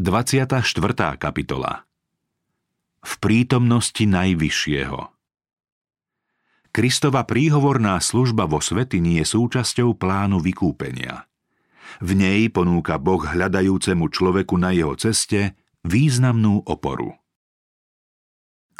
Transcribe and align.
24. 0.00 0.64
kapitola 1.20 1.84
V 3.04 3.12
prítomnosti 3.20 4.00
Najvyššieho 4.00 5.00
Kristova 6.72 7.28
príhovorná 7.28 8.00
služba 8.00 8.48
vo 8.48 8.64
svetini 8.64 9.20
je 9.20 9.28
súčasťou 9.28 10.00
plánu 10.00 10.40
vykúpenia. 10.40 11.28
V 12.00 12.16
nej 12.16 12.48
ponúka 12.48 12.96
Boh 12.96 13.20
hľadajúcemu 13.20 14.08
človeku 14.08 14.56
na 14.56 14.72
jeho 14.72 14.96
ceste 14.96 15.52
významnú 15.84 16.64
oporu. 16.64 17.20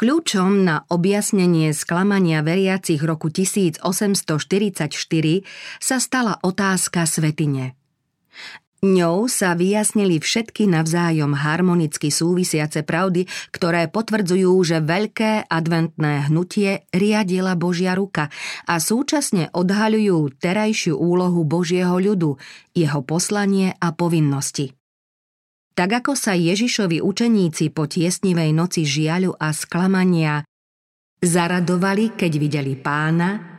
Kľúčom 0.01 0.65
na 0.65 0.89
objasnenie 0.89 1.77
sklamania 1.77 2.41
veriacich 2.41 3.05
roku 3.05 3.29
1844 3.29 3.85
sa 5.85 5.97
stala 6.01 6.41
otázka 6.41 7.05
svetine. 7.05 7.77
Ňou 8.81 9.29
sa 9.29 9.53
vyjasnili 9.53 10.25
všetky 10.25 10.65
navzájom 10.65 11.37
harmonicky 11.37 12.09
súvisiace 12.09 12.81
pravdy, 12.81 13.29
ktoré 13.53 13.93
potvrdzujú, 13.93 14.57
že 14.65 14.81
veľké 14.81 15.53
adventné 15.53 16.33
hnutie 16.33 16.89
riadila 16.89 17.61
Božia 17.61 17.93
ruka 17.93 18.33
a 18.65 18.81
súčasne 18.81 19.53
odhaľujú 19.53 20.33
terajšiu 20.41 20.97
úlohu 20.97 21.45
Božieho 21.45 21.93
ľudu, 21.93 22.41
jeho 22.73 23.01
poslanie 23.05 23.77
a 23.77 23.93
povinnosti. 23.93 24.73
Tak 25.77 26.01
ako 26.01 26.13
sa 26.17 26.33
Ježišovi 26.33 27.05
učeníci 27.05 27.77
po 27.77 27.85
tiesnivej 27.85 28.57
noci 28.57 28.89
žiaľu 28.89 29.37
a 29.37 29.53
sklamania 29.53 30.41
zaradovali, 31.21 32.17
keď 32.17 32.33
videli 32.41 32.81
pána, 32.81 33.50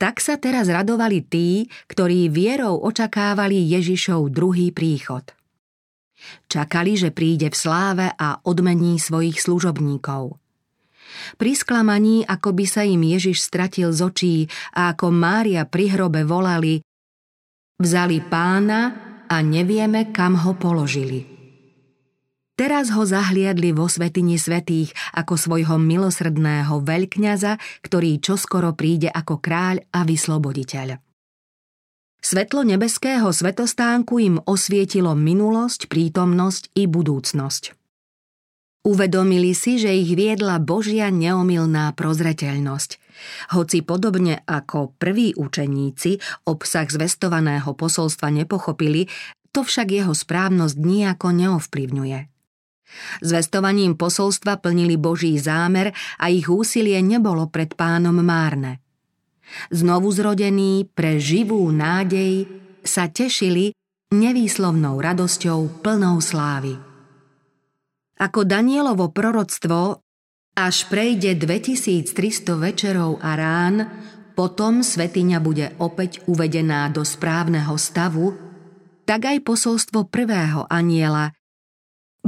tak 0.00 0.24
sa 0.24 0.40
teraz 0.40 0.72
radovali 0.72 1.20
tí, 1.20 1.68
ktorí 1.92 2.32
vierou 2.32 2.80
očakávali 2.80 3.60
Ježišov 3.68 4.32
druhý 4.32 4.72
príchod. 4.72 5.28
Čakali, 6.48 6.96
že 6.96 7.12
príde 7.12 7.52
v 7.52 7.56
sláve 7.56 8.06
a 8.16 8.40
odmení 8.48 8.96
svojich 8.96 9.36
služobníkov. 9.36 10.40
Pri 11.36 11.52
sklamaní, 11.52 12.24
ako 12.24 12.56
by 12.56 12.64
sa 12.64 12.82
im 12.86 13.04
Ježiš 13.04 13.44
stratil 13.44 13.92
z 13.92 14.00
očí 14.00 14.36
a 14.72 14.96
ako 14.96 15.12
Mária 15.12 15.68
pri 15.68 15.92
hrobe 15.92 16.24
volali 16.24 16.80
Vzali 17.80 18.20
pána 18.28 18.80
a 19.24 19.40
nevieme, 19.40 20.12
kam 20.12 20.36
ho 20.36 20.52
položili. 20.52 21.39
Teraz 22.60 22.92
ho 22.92 23.08
zahliadli 23.08 23.72
vo 23.72 23.88
svetini 23.88 24.36
svetých 24.36 24.92
ako 25.16 25.40
svojho 25.40 25.80
milosrdného 25.80 26.84
veľkňaza, 26.84 27.56
ktorý 27.80 28.20
čoskoro 28.20 28.76
príde 28.76 29.08
ako 29.08 29.40
kráľ 29.40 29.80
a 29.88 30.04
vysloboditeľ. 30.04 31.00
Svetlo 32.20 32.60
nebeského 32.68 33.32
svetostánku 33.32 34.20
im 34.20 34.36
osvietilo 34.44 35.16
minulosť, 35.16 35.88
prítomnosť 35.88 36.76
i 36.76 36.84
budúcnosť. 36.84 37.72
Uvedomili 38.84 39.56
si, 39.56 39.80
že 39.80 39.96
ich 39.96 40.12
viedla 40.12 40.60
Božia 40.60 41.08
neomilná 41.08 41.96
prozreteľnosť. 41.96 42.90
Hoci 43.56 43.80
podobne 43.80 44.44
ako 44.44 44.92
prví 45.00 45.32
učeníci 45.32 46.44
obsah 46.44 46.84
zvestovaného 46.84 47.72
posolstva 47.72 48.28
nepochopili, 48.28 49.08
to 49.48 49.64
však 49.64 49.88
jeho 49.88 50.12
správnosť 50.12 50.76
nejako 50.76 51.32
neovplyvňuje. 51.32 52.39
Zvestovaním 53.20 53.94
posolstva 53.94 54.58
plnili 54.58 54.96
Boží 54.96 55.36
zámer 55.38 55.92
a 56.18 56.28
ich 56.30 56.46
úsilie 56.48 57.00
nebolo 57.02 57.48
pred 57.48 57.74
pánom 57.74 58.16
márne. 58.20 58.80
Znovu 59.74 60.14
zrodení 60.14 60.86
pre 60.86 61.18
živú 61.18 61.74
nádej 61.74 62.46
sa 62.86 63.10
tešili 63.10 63.74
nevýslovnou 64.14 64.98
radosťou 64.98 65.82
plnou 65.82 66.22
slávy. 66.22 66.78
Ako 68.20 68.46
Danielovo 68.46 69.10
proroctvo, 69.10 70.04
až 70.54 70.86
prejde 70.92 71.34
2300 71.34 72.14
večerov 72.58 73.18
a 73.18 73.32
rán, 73.34 73.76
potom 74.36 74.84
svetiňa 74.84 75.38
bude 75.42 75.66
opäť 75.82 76.22
uvedená 76.30 76.88
do 76.92 77.02
správneho 77.02 77.74
stavu, 77.74 78.36
tak 79.04 79.26
aj 79.26 79.42
posolstvo 79.42 80.06
prvého 80.06 80.68
aniela– 80.70 81.34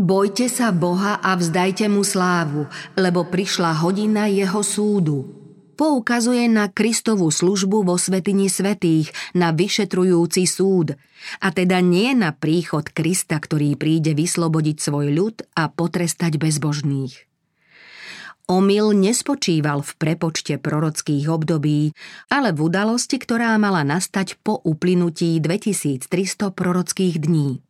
Bojte 0.03 0.51
sa 0.51 0.75
Boha 0.75 1.23
a 1.23 1.39
vzdajte 1.39 1.87
mu 1.87 2.03
slávu, 2.03 2.67
lebo 2.99 3.23
prišla 3.23 3.87
hodina 3.87 4.27
jeho 4.27 4.59
súdu. 4.67 5.31
Poukazuje 5.79 6.51
na 6.51 6.67
Kristovú 6.67 7.31
službu 7.31 7.87
vo 7.87 7.95
svetini 7.95 8.51
svetých, 8.51 9.15
na 9.31 9.55
vyšetrujúci 9.55 10.43
súd, 10.43 10.99
a 11.39 11.55
teda 11.55 11.79
nie 11.79 12.19
na 12.19 12.35
príchod 12.35 12.83
Krista, 12.91 13.39
ktorý 13.39 13.79
príde 13.79 14.19
vyslobodiť 14.19 14.83
svoj 14.83 15.07
ľud 15.15 15.37
a 15.55 15.71
potrestať 15.71 16.35
bezbožných. 16.35 17.31
Omyl 18.51 18.91
nespočíval 18.99 19.87
v 19.87 19.93
prepočte 20.03 20.59
prorockých 20.59 21.31
období, 21.31 21.95
ale 22.27 22.51
v 22.51 22.59
udalosti, 22.59 23.23
ktorá 23.23 23.55
mala 23.55 23.87
nastať 23.87 24.35
po 24.43 24.59
uplynutí 24.67 25.39
2300 25.39 26.51
prorockých 26.51 27.23
dní. 27.23 27.63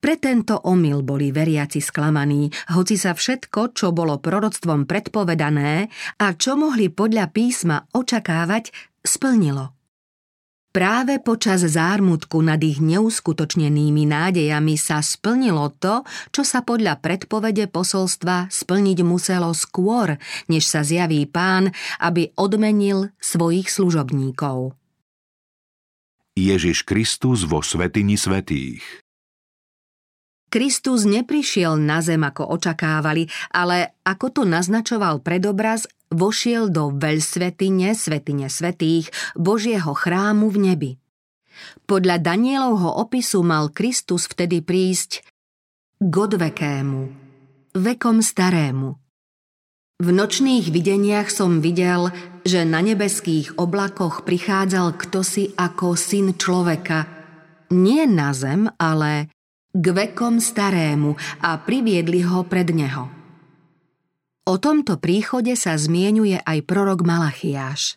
Pre 0.00 0.16
tento 0.16 0.56
omyl 0.64 1.04
boli 1.04 1.28
veriaci 1.28 1.84
sklamaní, 1.84 2.48
hoci 2.72 2.96
sa 2.96 3.12
všetko, 3.12 3.76
čo 3.76 3.92
bolo 3.92 4.16
proroctvom 4.16 4.88
predpovedané 4.88 5.92
a 6.16 6.26
čo 6.32 6.56
mohli 6.56 6.88
podľa 6.88 7.28
písma 7.28 7.84
očakávať, 7.92 8.72
splnilo. 9.04 9.76
Práve 10.70 11.18
počas 11.20 11.66
zármutku 11.66 12.40
nad 12.40 12.62
ich 12.62 12.78
neuskutočnenými 12.78 14.06
nádejami 14.06 14.78
sa 14.78 15.02
splnilo 15.02 15.68
to, 15.76 16.06
čo 16.30 16.46
sa 16.46 16.62
podľa 16.62 17.02
predpovede 17.02 17.68
posolstva 17.68 18.48
splniť 18.48 19.02
muselo 19.02 19.50
skôr, 19.52 20.16
než 20.46 20.64
sa 20.64 20.80
zjaví 20.86 21.26
pán, 21.26 21.74
aby 21.98 22.30
odmenil 22.38 23.10
svojich 23.18 23.66
služobníkov. 23.66 24.78
Ježiš 26.38 26.86
Kristus 26.86 27.44
vo 27.44 27.60
Svetini 27.66 28.14
Svetých 28.14 29.09
Kristus 30.50 31.06
neprišiel 31.06 31.78
na 31.78 32.02
zem, 32.02 32.26
ako 32.26 32.50
očakávali, 32.58 33.30
ale 33.54 33.94
ako 34.02 34.26
to 34.34 34.42
naznačoval 34.42 35.22
predobraz, 35.22 35.86
vošiel 36.10 36.74
do 36.74 36.90
veľsvetine, 36.90 37.94
svetine 37.94 38.50
svetých, 38.50 39.14
Božieho 39.38 39.94
chrámu 39.94 40.50
v 40.50 40.58
nebi. 40.58 40.92
Podľa 41.86 42.18
Danielovho 42.18 42.98
opisu 42.98 43.46
mal 43.46 43.70
Kristus 43.70 44.26
vtedy 44.26 44.58
prísť 44.58 45.22
k 46.02 46.14
odvekému, 46.14 47.00
vekom 47.78 48.18
starému. 48.18 48.98
V 50.00 50.08
nočných 50.08 50.72
videniach 50.72 51.28
som 51.28 51.60
videl, 51.60 52.08
že 52.40 52.64
na 52.64 52.80
nebeských 52.80 53.60
oblakoch 53.60 54.24
prichádzal 54.24 54.96
ktosi 54.96 55.52
ako 55.60 55.92
syn 55.92 56.40
človeka, 56.40 57.04
nie 57.70 58.08
na 58.08 58.32
zem, 58.32 58.66
ale 58.80 59.28
k 59.70 59.86
vekom 59.94 60.42
starému 60.42 61.14
a 61.46 61.54
priviedli 61.62 62.26
ho 62.26 62.42
pred 62.42 62.74
neho. 62.74 63.06
O 64.50 64.58
tomto 64.58 64.98
príchode 64.98 65.54
sa 65.54 65.78
zmienuje 65.78 66.42
aj 66.42 66.58
prorok 66.66 67.06
Malachiáš. 67.06 67.94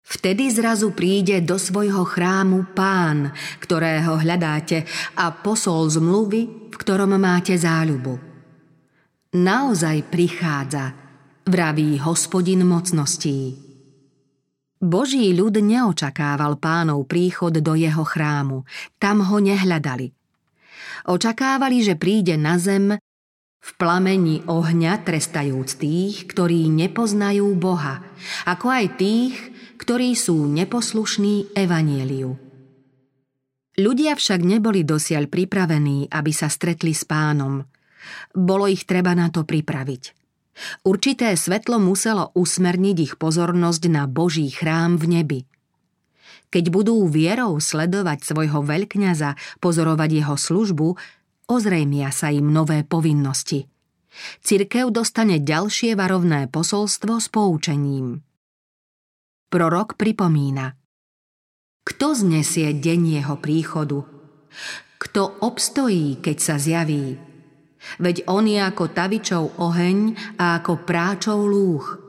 Vtedy 0.00 0.48
zrazu 0.48 0.96
príde 0.96 1.44
do 1.44 1.60
svojho 1.60 2.08
chrámu 2.08 2.72
pán, 2.72 3.36
ktorého 3.60 4.16
hľadáte 4.16 4.88
a 5.20 5.28
posol 5.28 5.92
zmluvy, 5.92 6.72
v 6.72 6.76
ktorom 6.80 7.12
máte 7.20 7.52
záľubu. 7.52 8.16
Naozaj 9.36 10.08
prichádza, 10.08 10.96
vraví 11.44 12.00
hospodin 12.00 12.64
mocností. 12.64 13.60
Boží 14.80 15.36
ľud 15.36 15.60
neočakával 15.60 16.56
pánov 16.56 17.04
príchod 17.04 17.52
do 17.52 17.76
jeho 17.76 18.08
chrámu, 18.08 18.64
tam 18.96 19.20
ho 19.20 19.36
nehľadali– 19.36 20.16
Očakávali, 21.08 21.82
že 21.82 21.94
príde 21.94 22.36
na 22.36 22.60
zem 22.60 22.96
v 23.58 23.70
plamení 23.76 24.46
ohňa 24.46 25.02
trestajúc 25.02 25.82
tých, 25.82 26.30
ktorí 26.30 26.70
nepoznajú 26.70 27.46
Boha, 27.58 28.00
ako 28.46 28.66
aj 28.70 28.86
tých, 28.96 29.34
ktorí 29.82 30.14
sú 30.14 30.46
neposlušní 30.46 31.54
evanieliu. 31.54 32.38
Ľudia 33.78 34.18
však 34.18 34.42
neboli 34.42 34.82
dosiaľ 34.82 35.30
pripravení, 35.30 36.10
aby 36.10 36.32
sa 36.34 36.50
stretli 36.50 36.90
s 36.90 37.06
pánom. 37.06 37.62
Bolo 38.34 38.66
ich 38.66 38.82
treba 38.86 39.14
na 39.14 39.30
to 39.30 39.46
pripraviť. 39.46 40.18
Určité 40.82 41.30
svetlo 41.38 41.78
muselo 41.78 42.34
usmerniť 42.34 42.96
ich 42.98 43.14
pozornosť 43.14 43.82
na 43.86 44.10
Boží 44.10 44.50
chrám 44.50 44.98
v 44.98 45.22
nebi– 45.22 45.40
keď 46.48 46.64
budú 46.72 47.04
vierou 47.08 47.60
sledovať 47.60 48.24
svojho 48.24 48.64
veľkňaza, 48.64 49.60
pozorovať 49.60 50.10
jeho 50.24 50.36
službu, 50.36 50.88
ozrejmia 51.48 52.12
sa 52.12 52.32
im 52.32 52.52
nové 52.52 52.84
povinnosti. 52.84 53.68
Cirkev 54.42 54.90
dostane 54.90 55.38
ďalšie 55.38 55.94
varovné 55.94 56.48
posolstvo 56.50 57.20
s 57.20 57.28
poučením. 57.30 58.24
Prorok 59.48 59.96
pripomína. 59.96 60.76
Kto 61.86 62.12
znesie 62.12 62.76
deň 62.76 63.00
jeho 63.22 63.36
príchodu? 63.40 64.04
Kto 64.98 65.40
obstojí, 65.40 66.20
keď 66.20 66.36
sa 66.36 66.56
zjaví? 66.60 67.16
Veď 68.02 68.26
on 68.28 68.44
je 68.44 68.60
ako 68.60 68.84
tavičov 68.90 69.56
oheň 69.56 69.98
a 70.36 70.60
ako 70.60 70.84
práčov 70.84 71.46
lúch. 71.46 72.07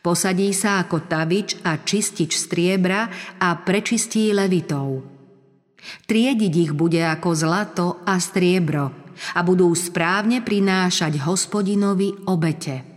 Posadí 0.00 0.50
sa 0.52 0.82
ako 0.84 1.06
tavič 1.06 1.60
a 1.66 1.80
čistič 1.82 2.36
striebra 2.36 3.08
a 3.38 3.48
prečistí 3.60 4.30
levitov. 4.34 5.04
Triediť 6.06 6.54
ich 6.54 6.72
bude 6.74 7.02
ako 7.02 7.30
zlato 7.34 7.86
a 8.02 8.18
striebro 8.18 9.06
a 9.34 9.40
budú 9.40 9.70
správne 9.72 10.42
prinášať 10.42 11.22
hospodinovi 11.24 12.28
obete. 12.28 12.96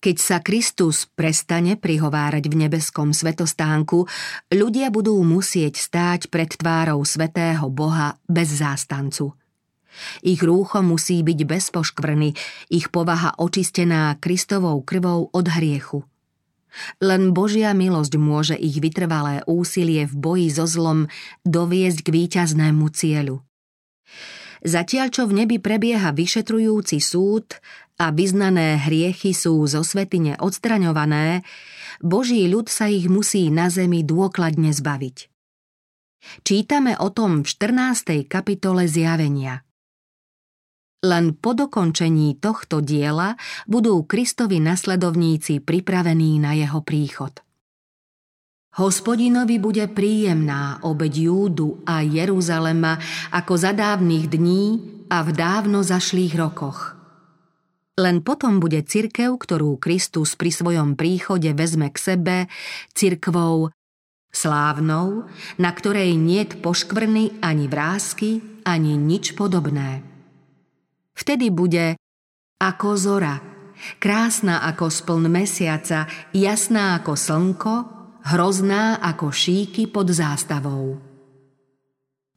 Keď 0.00 0.16
sa 0.16 0.40
Kristus 0.40 1.04
prestane 1.12 1.76
prihovárať 1.76 2.48
v 2.48 2.64
nebeskom 2.64 3.12
svetostánku, 3.12 4.08
ľudia 4.48 4.88
budú 4.88 5.20
musieť 5.20 5.76
stáť 5.76 6.32
pred 6.32 6.48
tvárou 6.56 7.04
svetého 7.04 7.68
Boha 7.68 8.16
bez 8.24 8.64
zástancu. 8.64 9.36
Ich 10.22 10.40
rúcho 10.40 10.80
musí 10.80 11.22
byť 11.26 11.38
bez 11.46 11.70
poškvrny, 11.74 12.30
ich 12.70 12.88
povaha 12.94 13.34
očistená 13.36 14.16
Kristovou 14.22 14.80
krvou 14.86 15.28
od 15.30 15.46
hriechu. 15.50 16.06
Len 17.02 17.34
Božia 17.34 17.74
milosť 17.74 18.14
môže 18.14 18.54
ich 18.54 18.78
vytrvalé 18.78 19.42
úsilie 19.50 20.06
v 20.06 20.14
boji 20.14 20.48
so 20.54 20.66
zlom 20.70 21.10
doviesť 21.42 22.06
k 22.06 22.08
víťaznému 22.14 22.86
cieľu. 22.94 23.42
Zatiaľ 24.60 25.08
čo 25.08 25.24
v 25.24 25.44
nebi 25.44 25.56
prebieha 25.56 26.12
vyšetrujúci 26.12 27.00
súd 27.00 27.56
a 27.96 28.12
vyznané 28.12 28.76
hriechy 28.76 29.32
sú 29.32 29.64
zo 29.64 29.80
svetine 29.80 30.36
odstraňované, 30.36 31.42
Boží 32.04 32.44
ľud 32.48 32.68
sa 32.68 32.88
ich 32.88 33.08
musí 33.08 33.48
na 33.48 33.72
zemi 33.72 34.04
dôkladne 34.04 34.72
zbaviť. 34.72 35.16
Čítame 36.44 37.00
o 37.00 37.08
tom 37.08 37.40
v 37.40 37.48
14. 37.48 38.28
kapitole 38.28 38.84
zjavenia. 38.84 39.64
Len 41.00 41.32
po 41.32 41.56
dokončení 41.56 42.36
tohto 42.36 42.84
diela 42.84 43.32
budú 43.64 44.04
Kristovi 44.04 44.60
nasledovníci 44.60 45.64
pripravení 45.64 46.36
na 46.36 46.52
jeho 46.52 46.84
príchod. 46.84 47.40
Hospodinovi 48.76 49.56
bude 49.56 49.88
príjemná 49.90 50.84
obeď 50.84 51.26
Júdu 51.26 51.82
a 51.88 52.04
Jeruzalema 52.04 53.00
ako 53.32 53.52
za 53.56 53.72
dávnych 53.72 54.28
dní 54.30 54.64
a 55.08 55.24
v 55.26 55.30
dávno 55.34 55.82
zašlých 55.82 56.36
rokoch. 56.38 56.94
Len 57.98 58.20
potom 58.20 58.60
bude 58.60 58.84
cirkev, 58.84 59.40
ktorú 59.40 59.80
Kristus 59.80 60.36
pri 60.36 60.52
svojom 60.52 61.00
príchode 61.00 61.50
vezme 61.56 61.90
k 61.90 61.96
sebe, 61.96 62.36
cirkvou 62.92 63.72
slávnou, 64.30 65.26
na 65.58 65.70
ktorej 65.74 66.14
niet 66.14 66.62
poškvrny 66.62 67.42
ani 67.42 67.66
vrázky, 67.66 68.62
ani 68.62 68.94
nič 68.94 69.34
podobné. 69.34 70.09
Vtedy 71.14 71.52
bude 71.52 71.96
ako 72.60 72.88
zora, 72.96 73.40
krásna 73.96 74.60
ako 74.68 74.92
spln 74.92 75.32
mesiaca, 75.32 76.04
jasná 76.36 77.00
ako 77.00 77.16
slnko, 77.16 77.74
hrozná 78.28 79.00
ako 79.00 79.32
šíky 79.32 79.88
pod 79.88 80.12
zástavou. 80.12 81.00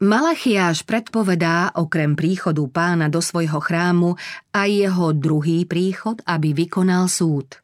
Malachiáš 0.04 0.84
predpovedá 0.84 1.72
okrem 1.80 2.12
príchodu 2.12 2.68
pána 2.68 3.08
do 3.08 3.24
svojho 3.24 3.64
chrámu 3.64 4.20
aj 4.52 4.68
jeho 4.68 5.16
druhý 5.16 5.64
príchod, 5.64 6.20
aby 6.28 6.52
vykonal 6.52 7.08
súd. 7.08 7.64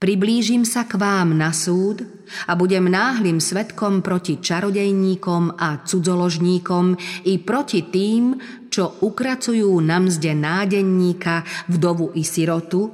Priblížim 0.00 0.64
sa 0.64 0.88
k 0.88 0.96
vám 0.96 1.36
na 1.36 1.52
súd 1.52 2.06
a 2.48 2.56
budem 2.56 2.88
náhlým 2.88 3.36
svetkom 3.36 4.00
proti 4.00 4.40
čarodejníkom 4.40 5.60
a 5.60 5.84
cudzoložníkom 5.84 6.96
i 7.28 7.36
proti 7.42 7.84
tým, 7.84 8.32
čo 8.70 8.96
ukracujú 9.02 9.76
na 9.82 9.98
mzde 9.98 10.32
nádenníka, 10.32 11.42
vdovu 11.68 12.14
i 12.14 12.22
sirotu, 12.22 12.88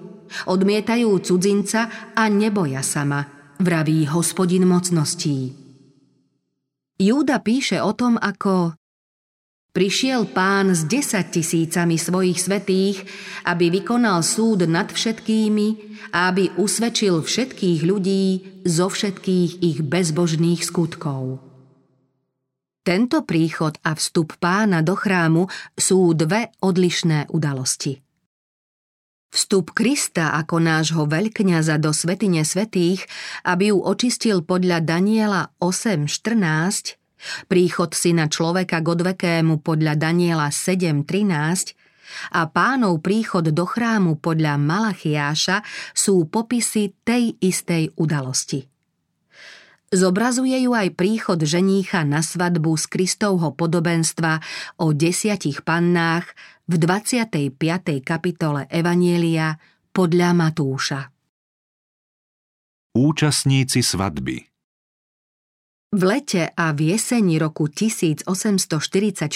odmietajú 0.49 1.21
cudzinca 1.23 2.13
a 2.17 2.27
neboja 2.27 2.83
sama– 2.83 3.23
vraví 3.59 4.05
hospodin 4.09 4.69
mocností. 4.69 5.53
Júda 6.97 7.41
píše 7.45 7.81
o 7.81 7.93
tom, 7.93 8.17
ako 8.17 8.77
Prišiel 9.77 10.33
pán 10.33 10.73
s 10.73 10.89
desať 10.89 11.37
tisícami 11.37 12.01
svojich 12.01 12.41
svetých, 12.41 13.05
aby 13.45 13.69
vykonal 13.69 14.25
súd 14.25 14.65
nad 14.65 14.89
všetkými 14.89 15.69
a 16.17 16.33
aby 16.33 16.49
usvedčil 16.57 17.21
všetkých 17.21 17.85
ľudí 17.85 18.25
zo 18.65 18.89
všetkých 18.89 19.61
ich 19.61 19.85
bezbožných 19.85 20.65
skutkov. 20.65 21.46
Tento 22.87 23.27
príchod 23.27 23.75
a 23.83 23.99
vstup 23.99 24.39
pána 24.39 24.79
do 24.79 24.95
chrámu 24.95 25.51
sú 25.75 26.15
dve 26.15 26.55
odlišné 26.63 27.35
udalosti. 27.35 27.99
Vstup 29.35 29.75
Krista 29.75 30.39
ako 30.39 30.63
nášho 30.63 31.03
veľkňaza 31.11 31.83
do 31.83 31.91
svetine 31.91 32.47
svetých, 32.47 33.03
aby 33.43 33.75
ju 33.75 33.83
očistil 33.83 34.47
podľa 34.47 34.87
Daniela 34.87 35.51
8.14, 35.59 37.51
príchod 37.51 37.91
syna 37.91 38.31
človeka 38.31 38.79
k 38.79 38.87
odvekému 38.87 39.67
podľa 39.67 39.99
Daniela 39.99 40.55
7.13 40.55 41.75
a 42.39 42.47
pánov 42.47 43.03
príchod 43.03 43.51
do 43.51 43.67
chrámu 43.67 44.23
podľa 44.23 44.63
Malachiáša 44.63 45.67
sú 45.91 46.31
popisy 46.31 46.95
tej 47.03 47.35
istej 47.43 47.99
udalosti. 47.99 48.76
Zobrazuje 49.97 50.61
ju 50.69 50.77
aj 50.77 50.93
príchod 50.93 51.41
ženícha 51.41 52.05
na 52.05 52.21
svadbu 52.21 52.77
z 52.77 52.85
Kristovho 52.85 53.57
podobenstva 53.57 54.45
o 54.77 54.93
desiatich 54.93 55.65
pannách 55.65 56.37
v 56.69 56.75
25. 56.77 57.57
kapitole 58.05 58.69
Evanielia 58.69 59.57
podľa 59.97 60.37
Matúša. 60.37 61.01
Účastníci 62.93 63.81
svadby 63.81 64.57
v 65.97 66.03
lete 66.05 66.53
a 66.53 66.77
v 66.77 66.93
jeseni 66.93 67.41
roku 67.41 67.73
1844 67.73 69.33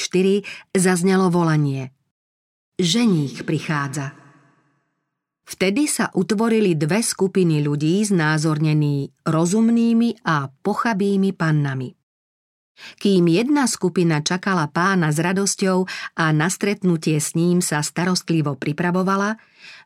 zaznelo 0.76 1.32
volanie. 1.32 1.96
Ženích 2.76 3.48
prichádza. 3.48 4.19
Vtedy 5.50 5.90
sa 5.90 6.14
utvorili 6.14 6.78
dve 6.78 7.02
skupiny 7.02 7.58
ľudí 7.66 8.06
znázornení 8.06 9.10
rozumnými 9.26 10.22
a 10.22 10.46
pochabými 10.46 11.34
pannami. 11.34 11.90
Kým 12.96 13.28
jedna 13.28 13.68
skupina 13.68 14.24
čakala 14.24 14.70
pána 14.70 15.12
s 15.12 15.20
radosťou 15.20 15.84
a 16.16 16.24
na 16.32 16.48
stretnutie 16.48 17.18
s 17.20 17.36
ním 17.36 17.60
sa 17.60 17.84
starostlivo 17.84 18.56
pripravovala, 18.56 19.36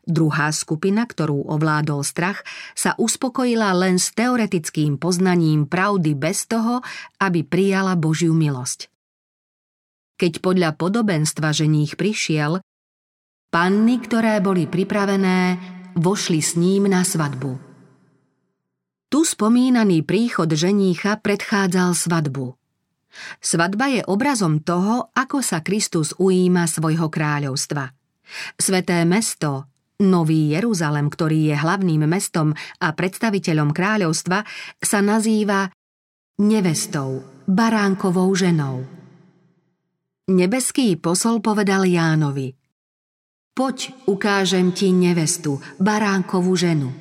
druhá 0.07 0.53
skupina, 0.55 1.03
ktorú 1.03 1.49
ovládol 1.49 2.05
strach, 2.07 2.45
sa 2.71 2.95
uspokojila 2.95 3.75
len 3.75 3.99
s 3.99 4.15
teoretickým 4.15 4.95
poznaním 4.95 5.67
pravdy 5.67 6.15
bez 6.15 6.47
toho, 6.47 6.85
aby 7.19 7.43
prijala 7.43 7.99
Božiu 7.99 8.31
milosť. 8.31 8.87
Keď 10.15 10.39
podľa 10.39 10.79
podobenstva 10.79 11.51
ženích 11.51 11.99
prišiel, 11.99 12.63
Panny, 13.55 14.03
ktoré 14.03 14.43
boli 14.43 14.67
pripravené, 14.67 15.55
vošli 15.95 16.43
s 16.43 16.59
ním 16.59 16.91
na 16.91 17.07
svadbu. 17.07 17.55
Tu 19.07 19.23
spomínaný 19.23 20.03
príchod 20.03 20.51
ženícha 20.51 21.23
predchádzal 21.23 21.95
svadbu. 21.95 22.51
Svadba 23.39 23.95
je 23.95 24.01
obrazom 24.11 24.59
toho, 24.59 25.07
ako 25.15 25.39
sa 25.39 25.63
Kristus 25.63 26.11
ujíma 26.19 26.67
svojho 26.67 27.07
kráľovstva. 27.07 27.95
Sveté 28.59 29.07
mesto, 29.07 29.71
Nový 30.03 30.51
Jeruzalem, 30.51 31.07
ktorý 31.07 31.47
je 31.47 31.55
hlavným 31.55 32.03
mestom 32.11 32.51
a 32.83 32.91
predstaviteľom 32.91 33.71
kráľovstva, 33.71 34.43
sa 34.83 34.99
nazýva 34.99 35.71
nevestou, 36.43 37.23
baránkovou 37.47 38.35
ženou. 38.35 38.83
Nebeský 40.27 40.99
posol 40.99 41.39
povedal 41.39 41.87
Jánovi– 41.87 42.51
Poď, 43.55 43.95
ukážem 44.03 44.75
ti 44.75 44.91
nevestu, 44.91 45.63
baránkovú 45.79 46.59
ženu. 46.59 46.91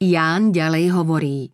Ján 0.00 0.56
ďalej 0.56 0.96
hovorí. 0.96 1.52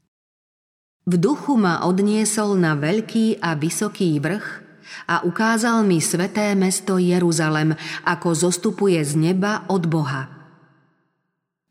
V 1.10 1.18
duchu 1.18 1.58
ma 1.58 1.82
odniesol 1.82 2.54
na 2.54 2.78
veľký 2.78 3.42
a 3.42 3.58
vysoký 3.58 4.22
vrch 4.22 4.46
a 5.10 5.26
ukázal 5.26 5.82
mi 5.82 5.98
sveté 5.98 6.54
mesto 6.54 7.02
Jeruzalem, 7.02 7.74
ako 8.06 8.30
zostupuje 8.30 9.02
z 9.02 9.18
neba 9.18 9.66
od 9.66 9.90
Boha. 9.90 10.30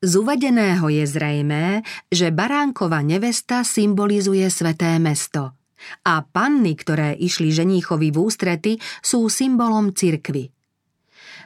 Z 0.03 0.19
uvedeného 0.19 0.91
je 0.91 1.07
zrejmé, 1.07 1.87
že 2.11 2.35
baránkova 2.35 2.99
nevesta 2.99 3.63
symbolizuje 3.63 4.43
sveté 4.51 4.99
mesto 4.99 5.55
a 6.03 6.19
panny, 6.19 6.75
ktoré 6.75 7.15
išli 7.15 7.55
ženíchovi 7.55 8.11
v 8.11 8.17
ústrety, 8.19 8.75
sú 8.99 9.31
symbolom 9.31 9.95
cirkvy. 9.95 10.58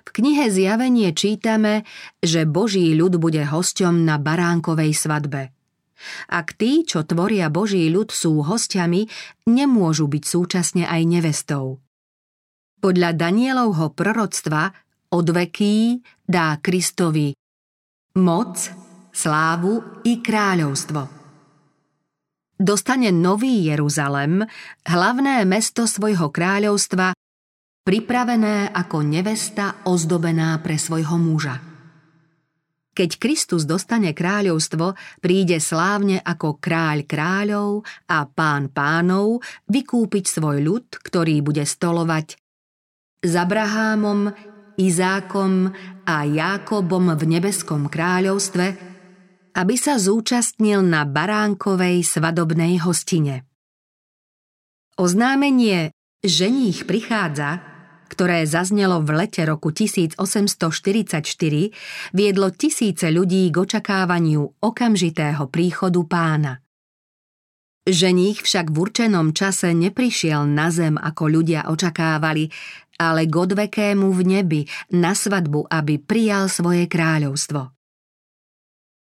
V 0.03 0.09
knihe 0.11 0.51
Zjavenie 0.51 1.15
čítame, 1.15 1.87
že 2.19 2.43
Boží 2.43 2.91
ľud 2.91 3.17
bude 3.17 3.43
hosťom 3.47 4.03
na 4.03 4.19
baránkovej 4.19 4.91
svadbe. 4.91 5.55
Ak 6.27 6.59
tí, 6.59 6.83
čo 6.83 7.07
tvoria 7.07 7.47
Boží 7.47 7.87
ľud, 7.87 8.11
sú 8.11 8.43
hostiami, 8.43 9.07
nemôžu 9.47 10.11
byť 10.11 10.23
súčasne 10.27 10.83
aj 10.83 11.01
nevestou. 11.07 11.79
Podľa 12.83 13.15
Danielovho 13.15 13.95
proroctva 13.95 14.75
od 15.15 15.27
veký 15.31 16.03
dá 16.27 16.59
Kristovi 16.59 17.31
moc, 18.19 18.59
slávu 19.09 20.03
i 20.05 20.21
kráľovstvo. 20.21 21.01
Dostane 22.59 23.09
Nový 23.09 23.65
Jeruzalem, 23.65 24.45
hlavné 24.85 25.41
mesto 25.49 25.89
svojho 25.89 26.29
kráľovstva, 26.29 27.17
pripravené 27.83 28.71
ako 28.71 29.03
nevesta 29.03 29.83
ozdobená 29.83 30.55
pre 30.63 30.79
svojho 30.79 31.19
muža. 31.19 31.59
Keď 32.93 33.17
Kristus 33.17 33.65
dostane 33.65 34.13
kráľovstvo, 34.13 34.93
príde 35.17 35.57
slávne 35.57 36.21
ako 36.21 36.61
kráľ 36.61 37.09
kráľov 37.09 37.81
a 38.05 38.29
pán 38.29 38.69
pánov 38.69 39.41
vykúpiť 39.65 40.29
svoj 40.29 40.61
ľud, 40.61 40.85
ktorý 41.01 41.41
bude 41.41 41.65
stolovať 41.65 42.37
s 43.23 43.33
Abrahámom, 43.33 44.29
Izákom 44.77 45.73
a 46.05 46.15
Jákobom 46.25 47.17
v 47.17 47.23
nebeskom 47.25 47.89
kráľovstve, 47.89 48.65
aby 49.53 49.75
sa 49.77 49.97
zúčastnil 49.97 50.85
na 50.85 51.05
baránkovej 51.05 52.01
svadobnej 52.05 52.81
hostine. 52.81 53.45
Oznámenie 54.97 55.93
Ženích 56.21 56.85
prichádza 56.85 57.72
ktoré 58.13 58.45
zaznelo 58.45 59.01
v 59.01 59.25
lete 59.25 59.41
roku 59.41 59.73
1844, 59.73 60.13
viedlo 62.13 62.53
tisíce 62.53 63.09
ľudí 63.09 63.49
k 63.49 63.55
očakávaniu 63.57 64.61
okamžitého 64.61 65.49
príchodu 65.49 66.01
pána. 66.05 66.61
Ženích 67.83 68.45
však 68.45 68.71
v 68.71 68.77
určenom 68.79 69.35
čase 69.35 69.75
neprišiel 69.75 70.45
na 70.47 70.71
zem, 70.71 70.95
ako 70.95 71.27
ľudia 71.27 71.67
očakávali, 71.67 72.47
ale 73.01 73.27
k 73.27 73.33
odvekému 73.33 74.07
v 74.07 74.21
nebi, 74.23 74.61
na 74.95 75.11
svadbu, 75.11 75.67
aby 75.67 75.99
prijal 75.99 76.47
svoje 76.47 76.87
kráľovstvo. 76.87 77.73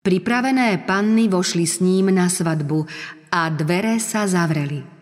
Pripravené 0.03 0.83
panny 0.83 1.29
vošli 1.29 1.63
s 1.69 1.79
ním 1.79 2.11
na 2.11 2.27
svadbu 2.27 2.83
a 3.31 3.47
dvere 3.53 4.01
sa 4.01 4.27
zavreli. 4.27 4.92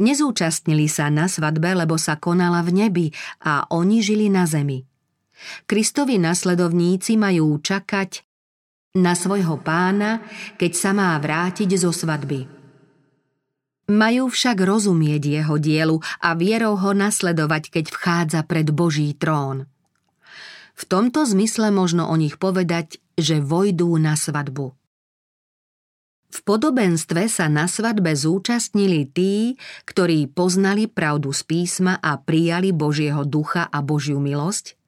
Nezúčastnili 0.00 0.88
sa 0.88 1.12
na 1.12 1.28
svadbe, 1.28 1.76
lebo 1.76 2.00
sa 2.00 2.16
konala 2.16 2.64
v 2.64 2.72
nebi 2.72 3.06
a 3.44 3.68
oni 3.68 4.00
žili 4.00 4.32
na 4.32 4.48
zemi. 4.48 4.80
Kristovi 5.68 6.16
nasledovníci 6.16 7.20
majú 7.20 7.60
čakať 7.60 8.24
na 8.96 9.12
svojho 9.12 9.60
pána, 9.60 10.24
keď 10.56 10.72
sa 10.72 10.90
má 10.96 11.12
vrátiť 11.20 11.70
zo 11.76 11.92
svadby. 11.92 12.48
Majú 13.90 14.30
však 14.30 14.56
rozumieť 14.62 15.22
jeho 15.26 15.56
dielu 15.58 15.96
a 16.22 16.28
vierou 16.32 16.78
ho 16.78 16.90
nasledovať, 16.94 17.74
keď 17.74 17.84
vchádza 17.90 18.40
pred 18.46 18.70
Boží 18.72 19.12
trón. 19.18 19.66
V 20.80 20.82
tomto 20.88 21.28
zmysle 21.28 21.68
možno 21.68 22.08
o 22.08 22.14
nich 22.16 22.40
povedať, 22.40 23.04
že 23.20 23.42
vojdú 23.42 23.92
na 24.00 24.16
svadbu. 24.16 24.79
V 26.30 26.38
podobenstve 26.46 27.26
sa 27.26 27.50
na 27.50 27.66
svadbe 27.66 28.14
zúčastnili 28.14 29.10
tí, 29.10 29.58
ktorí 29.82 30.30
poznali 30.30 30.86
pravdu 30.86 31.34
z 31.34 31.42
písma 31.42 31.98
a 31.98 32.22
prijali 32.22 32.70
Božieho 32.70 33.26
ducha 33.26 33.66
a 33.66 33.82
Božiu 33.82 34.22
milosť, 34.22 34.78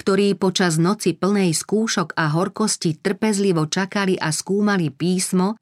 ktorí 0.00 0.32
počas 0.40 0.80
noci 0.80 1.12
plnej 1.12 1.52
skúšok 1.52 2.16
a 2.16 2.32
horkosti 2.32 2.96
trpezlivo 2.96 3.68
čakali 3.68 4.16
a 4.16 4.32
skúmali 4.32 4.88
písmo, 4.88 5.60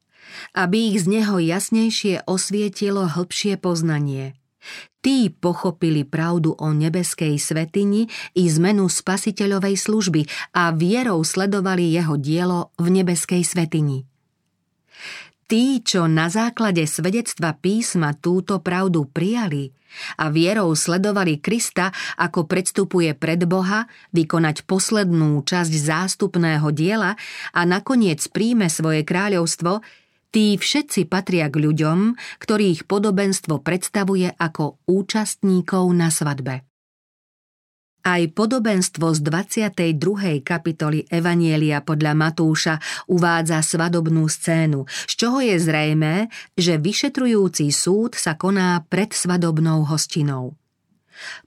aby 0.54 0.94
ich 0.94 1.02
z 1.02 1.18
neho 1.18 1.42
jasnejšie 1.42 2.22
osvietilo 2.30 3.10
hĺbšie 3.10 3.58
poznanie. 3.58 4.38
Tí 5.02 5.30
pochopili 5.30 6.02
pravdu 6.02 6.54
o 6.54 6.70
nebeskej 6.74 7.38
svetini 7.38 8.10
i 8.34 8.50
zmenu 8.50 8.90
spasiteľovej 8.90 9.74
služby 9.78 10.22
a 10.54 10.74
vierou 10.74 11.22
sledovali 11.22 11.94
jeho 11.94 12.18
dielo 12.18 12.74
v 12.78 12.90
nebeskej 12.90 13.42
svetini. 13.46 14.15
Tí, 15.46 15.78
čo 15.78 16.10
na 16.10 16.26
základe 16.26 16.82
svedectva 16.90 17.54
písma 17.54 18.18
túto 18.18 18.58
pravdu 18.58 19.06
prijali 19.06 19.70
a 20.18 20.26
vierou 20.26 20.74
sledovali 20.74 21.38
Krista, 21.38 21.94
ako 22.18 22.50
predstupuje 22.50 23.14
pred 23.14 23.46
Boha, 23.46 23.86
vykonať 24.10 24.66
poslednú 24.66 25.46
časť 25.46 25.70
zástupného 25.70 26.66
diela 26.74 27.14
a 27.54 27.60
nakoniec 27.62 28.26
príjme 28.26 28.66
svoje 28.66 29.06
kráľovstvo, 29.06 29.86
tí 30.34 30.58
všetci 30.58 31.06
patria 31.06 31.46
k 31.46 31.62
ľuďom, 31.62 32.18
ktorých 32.42 32.90
podobenstvo 32.90 33.62
predstavuje 33.62 34.34
ako 34.34 34.82
účastníkov 34.90 35.86
na 35.94 36.10
svadbe. 36.10 36.66
Aj 38.06 38.22
podobenstvo 38.22 39.18
z 39.18 39.18
22. 39.18 40.46
kapitoly 40.46 41.10
Evanielia 41.10 41.82
podľa 41.82 42.14
Matúša 42.14 42.78
uvádza 43.10 43.58
svadobnú 43.66 44.30
scénu, 44.30 44.86
z 45.10 45.12
čoho 45.18 45.42
je 45.42 45.58
zrejmé, 45.58 46.30
že 46.54 46.78
vyšetrujúci 46.78 47.74
súd 47.74 48.14
sa 48.14 48.38
koná 48.38 48.78
pred 48.86 49.10
svadobnou 49.10 49.82
hostinou. 49.90 50.54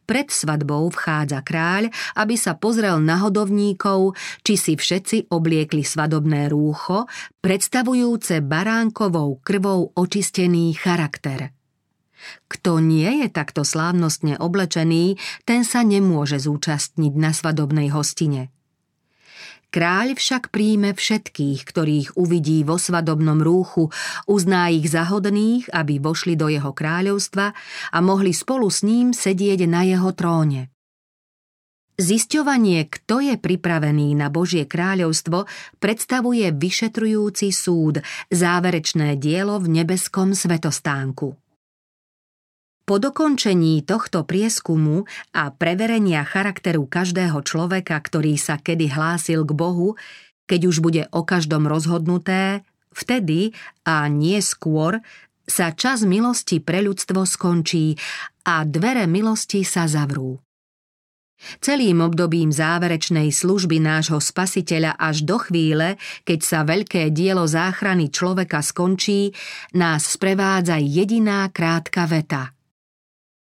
Pred 0.04 0.36
svadbou 0.36 0.92
vchádza 0.92 1.48
kráľ, 1.48 1.96
aby 2.20 2.36
sa 2.36 2.60
pozrel 2.60 3.00
na 3.00 3.24
hodovníkov, 3.24 4.20
či 4.44 4.60
si 4.60 4.75
všetci 4.75 5.32
obliekli 5.32 5.88
svadobné 5.88 6.51
rúcho, 6.51 7.08
predstavujúce 7.39 8.44
baránkovou 8.44 9.39
krvou 9.39 9.96
očistený 9.96 10.75
charakter– 10.75 11.56
kto 12.52 12.84
nie 12.84 13.26
je 13.26 13.28
takto 13.32 13.64
slávnostne 13.64 14.38
oblečený, 14.38 15.20
ten 15.46 15.62
sa 15.66 15.86
nemôže 15.86 16.40
zúčastniť 16.42 17.14
na 17.16 17.32
svadobnej 17.32 17.90
hostine. 17.92 18.54
Kráľ 19.70 20.18
však 20.18 20.50
príjme 20.50 20.98
všetkých, 20.98 21.62
ktorých 21.62 22.18
uvidí 22.18 22.66
vo 22.66 22.82
svadobnom 22.82 23.38
rúchu, 23.38 23.94
uzná 24.26 24.74
ich 24.74 24.90
za 24.90 25.06
hodných, 25.06 25.70
aby 25.70 26.02
vošli 26.02 26.34
do 26.34 26.50
jeho 26.50 26.74
kráľovstva 26.74 27.54
a 27.94 27.98
mohli 28.02 28.34
spolu 28.34 28.66
s 28.66 28.82
ním 28.82 29.14
sedieť 29.14 29.70
na 29.70 29.86
jeho 29.86 30.10
tróne. 30.18 30.74
Zisťovanie, 32.00 32.88
kto 32.90 33.22
je 33.22 33.36
pripravený 33.36 34.18
na 34.18 34.34
Božie 34.34 34.66
kráľovstvo, 34.66 35.46
predstavuje 35.78 36.50
vyšetrujúci 36.50 37.54
súd, 37.54 38.02
záverečné 38.34 39.22
dielo 39.22 39.60
v 39.62 39.84
nebeskom 39.84 40.34
svetostánku. 40.34 41.49
Po 42.89 42.98
dokončení 42.98 43.86
tohto 43.86 44.25
prieskumu 44.25 45.05
a 45.38 45.53
preverenia 45.53 46.25
charakteru 46.25 46.89
každého 46.89 47.46
človeka, 47.46 47.93
ktorý 47.93 48.34
sa 48.34 48.58
kedy 48.58 48.89
hlásil 48.89 49.46
k 49.46 49.53
Bohu, 49.53 49.93
keď 50.50 50.62
už 50.65 50.81
bude 50.81 51.05
o 51.13 51.22
každom 51.22 51.69
rozhodnuté, 51.69 52.65
vtedy 52.89 53.53
a 53.86 54.10
nie 54.10 54.41
skôr 54.41 55.05
sa 55.46 55.69
čas 55.69 56.01
milosti 56.01 56.58
pre 56.65 56.81
ľudstvo 56.81 57.29
skončí 57.29 57.93
a 58.50 58.65
dvere 58.65 59.05
milosti 59.05 59.62
sa 59.62 59.86
zavrú. 59.86 60.41
Celým 61.62 62.01
obdobím 62.01 62.50
záverečnej 62.50 63.29
služby 63.29 63.77
nášho 63.77 64.17
spasiteľa 64.17 64.98
až 64.98 65.29
do 65.29 65.38
chvíle, 65.38 65.93
keď 66.25 66.39
sa 66.41 66.60
veľké 66.65 67.13
dielo 67.13 67.46
záchrany 67.46 68.10
človeka 68.10 68.65
skončí, 68.65 69.29
nás 69.77 70.10
sprevádza 70.10 70.81
jediná 70.81 71.46
krátka 71.53 72.10
veta– 72.10 72.50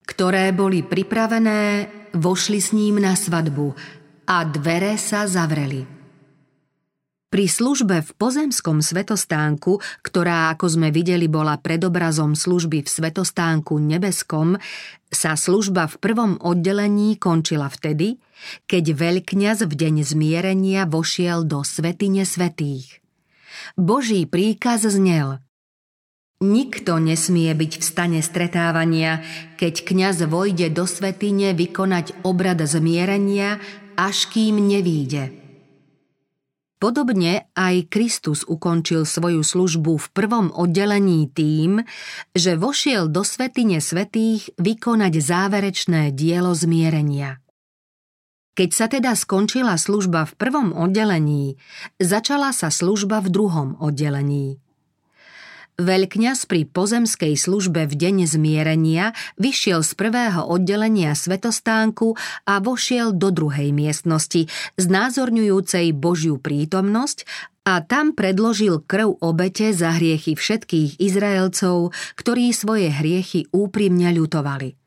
ktoré 0.03 0.51
boli 0.51 0.83
pripravené, 0.83 1.89
vošli 2.13 2.59
s 2.59 2.75
ním 2.75 3.01
na 3.01 3.17
svadbu 3.17 3.73
a 4.29 4.47
dvere 4.47 4.95
sa 4.95 5.27
zavreli. 5.27 6.03
Pri 7.33 7.49
službe 7.49 8.05
v 8.05 8.11
pozemskom 8.13 8.77
svetostánku, 8.85 9.81
ktorá, 10.05 10.53
ako 10.53 10.77
sme 10.77 10.93
videli, 10.93 11.25
bola 11.25 11.57
predobrazom 11.57 12.37
služby 12.37 12.85
v 12.85 12.89
svetostánku 12.93 13.73
nebeskom, 13.81 14.61
sa 15.09 15.33
služba 15.33 15.89
v 15.89 15.97
prvom 15.97 16.31
oddelení 16.37 17.17
končila 17.17 17.73
vtedy, 17.73 18.21
keď 18.69 18.93
veľkňaz 18.93 19.65
v 19.65 19.73
deň 19.73 19.95
zmierenia 20.05 20.85
vošiel 20.85 21.41
do 21.41 21.65
svetine 21.65 22.21
svetých. 22.21 23.01
Boží 23.81 24.29
príkaz 24.29 24.85
znel 24.85 25.41
Nikto 26.43 26.99
nesmie 26.99 27.55
byť 27.55 27.79
v 27.79 27.83
stane 27.83 28.19
stretávania, 28.19 29.23
keď 29.55 29.87
kňaz 29.87 30.27
vojde 30.27 30.75
do 30.75 30.83
svetine 30.83 31.55
vykonať 31.55 32.27
obrad 32.27 32.59
zmierenia, 32.67 33.63
až 33.95 34.27
kým 34.27 34.59
nevíde. 34.59 35.31
Podobne 36.83 37.47
aj 37.55 37.87
Kristus 37.87 38.43
ukončil 38.43 39.07
svoju 39.07 39.39
službu 39.39 39.95
v 39.95 40.07
prvom 40.11 40.51
oddelení 40.51 41.31
tým, 41.31 41.79
že 42.35 42.59
vošiel 42.59 43.07
do 43.07 43.23
svetine 43.23 43.79
svetých 43.79 44.51
vykonať 44.59 45.13
záverečné 45.23 46.11
dielo 46.11 46.51
zmierenia. 46.51 47.39
Keď 48.59 48.69
sa 48.75 48.91
teda 48.91 49.15
skončila 49.15 49.79
služba 49.79 50.27
v 50.27 50.35
prvom 50.35 50.75
oddelení, 50.75 51.55
začala 52.03 52.51
sa 52.51 52.67
služba 52.67 53.23
v 53.23 53.31
druhom 53.31 53.69
oddelení– 53.79 54.59
Veľkňaz 55.81 56.45
pri 56.45 56.69
pozemskej 56.69 57.33
službe 57.33 57.89
v 57.89 57.93
deň 57.97 58.29
zmierenia 58.29 59.17
vyšiel 59.41 59.81
z 59.81 59.97
prvého 59.97 60.45
oddelenia 60.45 61.17
svetostánku 61.17 62.13
a 62.45 62.61
vošiel 62.61 63.09
do 63.09 63.33
druhej 63.33 63.73
miestnosti, 63.73 64.45
znázorňujúcej 64.77 65.89
Božiu 65.97 66.37
prítomnosť 66.37 67.25
a 67.65 67.81
tam 67.81 68.13
predložil 68.13 68.85
krv 68.85 69.17
obete 69.17 69.73
za 69.73 69.97
hriechy 69.97 70.37
všetkých 70.37 71.01
Izraelcov, 71.01 71.89
ktorí 72.21 72.53
svoje 72.53 72.93
hriechy 72.93 73.49
úprimne 73.49 74.13
ľutovali 74.13 74.82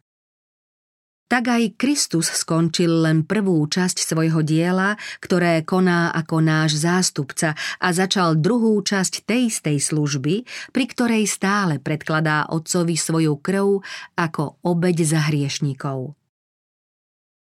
tak 1.26 1.50
aj 1.50 1.75
Kristus 1.75 2.30
skončil 2.30 3.02
len 3.02 3.26
prvú 3.26 3.59
časť 3.66 4.02
svojho 4.02 4.42
diela, 4.47 4.95
ktoré 5.18 5.66
koná 5.66 6.14
ako 6.14 6.42
náš 6.42 6.78
zástupca 6.80 7.59
a 7.83 7.88
začal 7.90 8.38
druhú 8.38 8.78
časť 8.83 9.26
tej 9.26 9.50
istej 9.50 9.78
služby, 9.83 10.35
pri 10.71 10.85
ktorej 10.87 11.26
stále 11.26 11.83
predkladá 11.83 12.47
Otcovi 12.50 12.95
svoju 12.95 13.38
krv 13.42 13.83
ako 14.16 14.62
obeď 14.62 14.97
za 15.02 15.21
hriešnikov. 15.28 16.14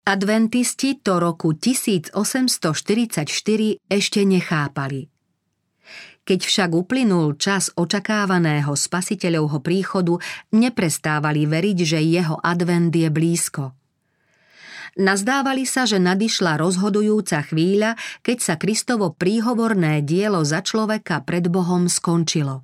Adventisti 0.06 1.02
to 1.02 1.18
roku 1.18 1.58
1844 1.58 3.26
ešte 3.90 4.22
nechápali. 4.22 5.15
Keď 6.26 6.40
však 6.42 6.70
uplynul 6.74 7.38
čas 7.38 7.70
očakávaného 7.78 8.74
spasiteľovho 8.74 9.62
príchodu, 9.62 10.18
neprestávali 10.58 11.46
veriť, 11.46 11.78
že 11.86 12.00
jeho 12.02 12.42
advent 12.42 12.90
je 12.90 13.10
blízko. 13.14 13.78
Nazdávali 14.96 15.68
sa, 15.68 15.84
že 15.84 16.02
nadišla 16.02 16.58
rozhodujúca 16.58 17.46
chvíľa, 17.46 18.00
keď 18.26 18.38
sa 18.42 18.56
Kristovo 18.56 19.12
príhovorné 19.14 20.02
dielo 20.02 20.42
za 20.42 20.64
človeka 20.66 21.22
pred 21.22 21.52
Bohom 21.52 21.86
skončilo. 21.92 22.64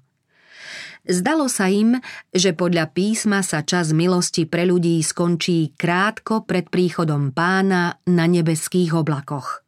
Zdalo 1.01 1.49
sa 1.51 1.67
im, 1.67 1.97
že 2.31 2.53
podľa 2.53 2.93
písma 2.93 3.41
sa 3.41 3.65
čas 3.65 3.91
milosti 3.91 4.45
pre 4.47 4.69
ľudí 4.69 5.01
skončí 5.01 5.73
krátko 5.73 6.45
pred 6.47 6.69
príchodom 6.71 7.33
pána 7.35 7.99
na 8.07 8.25
nebeských 8.29 8.95
oblakoch. 8.95 9.65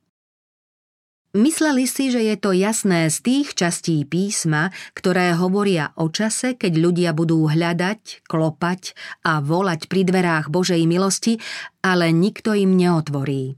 Mysleli 1.33 1.89
si, 1.89 2.13
že 2.13 2.21
je 2.21 2.37
to 2.37 2.53
jasné 2.53 3.09
z 3.09 3.17
tých 3.25 3.57
častí 3.57 4.05
písma, 4.05 4.69
ktoré 4.93 5.33
hovoria 5.33 5.89
o 5.97 6.05
čase, 6.13 6.53
keď 6.53 6.73
ľudia 6.77 7.09
budú 7.17 7.49
hľadať, 7.49 8.21
klopať 8.29 8.93
a 9.25 9.41
volať 9.41 9.89
pri 9.89 10.05
dverách 10.05 10.53
Božej 10.53 10.85
milosti, 10.85 11.41
ale 11.81 12.13
nikto 12.13 12.53
im 12.53 12.77
neotvorí. 12.77 13.57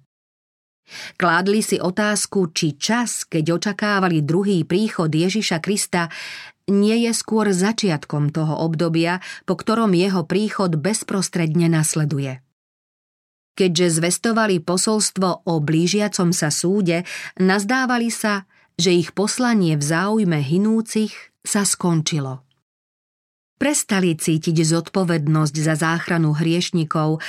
Kládli 1.20 1.60
si 1.60 1.76
otázku, 1.76 2.56
či 2.56 2.80
čas, 2.80 3.28
keď 3.28 3.60
očakávali 3.60 4.24
druhý 4.24 4.64
príchod 4.64 5.12
Ježiša 5.12 5.60
Krista, 5.60 6.08
nie 6.72 7.04
je 7.04 7.12
skôr 7.12 7.52
začiatkom 7.52 8.32
toho 8.32 8.56
obdobia, 8.64 9.20
po 9.44 9.60
ktorom 9.60 9.92
jeho 9.92 10.24
príchod 10.24 10.80
bezprostredne 10.80 11.68
nasleduje. 11.68 12.45
Keďže 13.56 14.04
zvestovali 14.04 14.60
posolstvo 14.60 15.48
o 15.48 15.54
blížiacom 15.64 16.36
sa 16.36 16.52
súde, 16.52 17.08
nazdávali 17.40 18.12
sa, 18.12 18.44
že 18.76 18.92
ich 18.92 19.16
poslanie 19.16 19.80
v 19.80 19.84
záujme 19.84 20.44
hinúcich 20.44 21.16
sa 21.40 21.64
skončilo. 21.64 22.44
Prestali 23.56 24.20
cítiť 24.20 24.60
zodpovednosť 24.68 25.56
za 25.56 25.80
záchranu 25.80 26.36
hriešnikov 26.36 27.24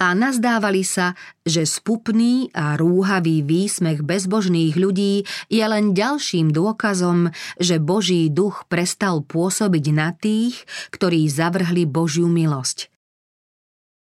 a 0.00 0.16
nazdávali 0.16 0.80
sa, 0.80 1.12
že 1.44 1.68
spupný 1.68 2.48
a 2.56 2.80
rúhavý 2.80 3.44
výsmech 3.44 4.00
bezbožných 4.00 4.72
ľudí 4.76 5.28
je 5.52 5.64
len 5.64 5.92
ďalším 5.92 6.52
dôkazom, 6.52 7.32
že 7.60 7.76
Boží 7.76 8.32
duch 8.32 8.64
prestal 8.72 9.20
pôsobiť 9.20 9.84
na 9.92 10.16
tých, 10.16 10.64
ktorí 10.92 11.28
zavrhli 11.28 11.84
Božiu 11.84 12.32
milosť. 12.32 12.95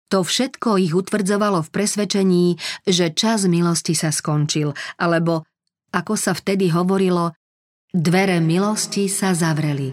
To 0.09 0.25
všetko 0.25 0.81
ich 0.81 0.97
utvrdzovalo 0.97 1.61
v 1.65 1.73
presvedčení, 1.73 2.47
že 2.89 3.13
čas 3.13 3.45
milosti 3.45 3.93
sa 3.93 4.09
skončil, 4.09 4.73
alebo, 4.97 5.45
ako 5.93 6.17
sa 6.17 6.33
vtedy 6.33 6.73
hovorilo, 6.73 7.37
dvere 7.93 8.41
milosti 8.41 9.05
sa 9.13 9.37
zavreli. 9.37 9.93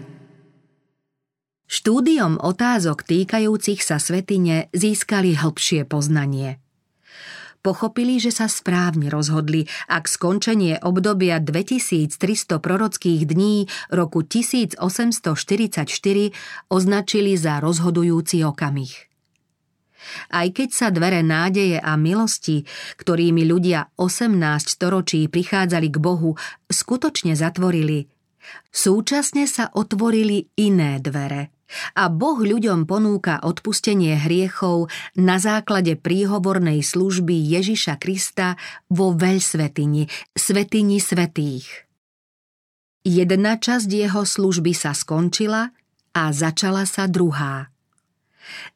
Štúdiom 1.66 2.38
otázok 2.40 3.02
týkajúcich 3.02 3.82
sa 3.82 3.98
svetine 3.98 4.70
získali 4.70 5.34
hĺbšie 5.34 5.82
poznanie. 5.84 6.62
Pochopili, 7.58 8.22
že 8.22 8.30
sa 8.30 8.46
správne 8.46 9.10
rozhodli, 9.10 9.66
ak 9.90 10.06
skončenie 10.06 10.78
obdobia 10.86 11.42
2300 11.42 12.62
prorockých 12.62 13.26
dní 13.26 13.66
roku 13.90 14.22
1844 14.22 15.90
označili 16.70 17.34
za 17.34 17.58
rozhodujúci 17.58 18.46
okamih. 18.46 19.15
Aj 20.30 20.48
keď 20.50 20.68
sa 20.72 20.88
dvere 20.92 21.22
nádeje 21.22 21.78
a 21.78 21.94
milosti, 21.94 22.66
ktorými 22.98 23.46
ľudia 23.46 23.92
18 23.98 24.36
storočí 24.66 25.26
prichádzali 25.26 25.88
k 25.90 25.98
Bohu, 25.98 26.34
skutočne 26.70 27.34
zatvorili, 27.34 28.06
súčasne 28.70 29.46
sa 29.50 29.70
otvorili 29.74 30.50
iné 30.58 30.98
dvere. 31.02 31.56
A 31.98 32.06
Boh 32.06 32.38
ľuďom 32.38 32.86
ponúka 32.86 33.42
odpustenie 33.42 34.14
hriechov 34.14 34.86
na 35.18 35.42
základe 35.42 35.98
príhovornej 35.98 36.78
služby 36.78 37.34
Ježiša 37.34 37.98
Krista 37.98 38.54
vo 38.86 39.10
veľsvetini, 39.18 40.06
svetini 40.38 41.02
svetých. 41.02 41.66
Jedna 43.06 43.58
časť 43.58 43.86
jeho 43.90 44.22
služby 44.22 44.74
sa 44.74 44.94
skončila 44.94 45.74
a 46.14 46.22
začala 46.30 46.86
sa 46.86 47.10
druhá. 47.10 47.70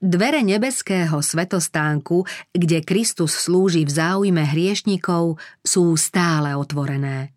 Dvere 0.00 0.42
nebeského 0.42 1.20
svetostánku, 1.20 2.24
kde 2.52 2.82
Kristus 2.82 3.36
slúži 3.36 3.86
v 3.86 3.92
záujme 3.92 4.42
hriešnikov, 4.44 5.38
sú 5.62 5.94
stále 5.98 6.56
otvorené. 6.56 7.34